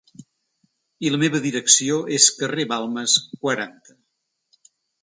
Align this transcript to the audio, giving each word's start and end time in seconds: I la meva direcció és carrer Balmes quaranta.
I 1.07 1.11
la 1.15 1.19
meva 1.25 1.41
direcció 1.43 1.99
és 2.17 2.27
carrer 2.41 2.67
Balmes 2.73 3.17
quaranta. 3.37 3.99